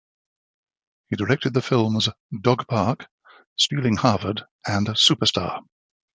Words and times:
He 1.09 1.15
directed 1.15 1.53
the 1.53 1.61
films 1.61 2.09
"Dog 2.41 2.67
Park", 2.67 3.07
"Stealing 3.55 3.97
Harvard" 3.97 4.45
and 4.65 4.87
"Superstar". 4.87 5.61